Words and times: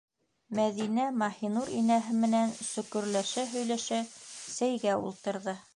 Мәҙинә 0.59 1.03
Маһинур 1.23 1.69
инәһе 1.81 2.15
менән 2.23 2.57
сөкөрләшә- 2.71 3.47
һөйләшә 3.55 4.05
сәйгә 4.19 5.03
ултырҙы. 5.07 5.59